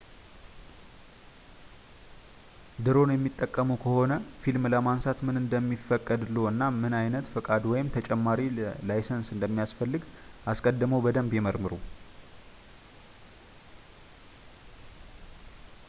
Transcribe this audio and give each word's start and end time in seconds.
ድሮን 2.85 3.09
የሚጠቀሙ 3.13 3.69
ከሆነ 3.83 4.13
ፊልም 4.43 4.65
ለማንሳት 4.73 5.19
ምን 5.27 5.39
እንደሚፈቀድልዎ 5.43 6.45
እና 6.53 6.63
ምን 6.79 6.95
ዓይነት 7.01 7.27
ፈቃድ 7.35 7.65
ወይም 7.73 7.93
ተጨማሪ 7.97 8.41
ላይሰንስ 8.91 9.29
እንደሚያስፈልግ 9.35 10.05
አስቀድመው 10.53 11.03
በደንብ 11.07 11.33
ይመርምሩ 11.39 11.75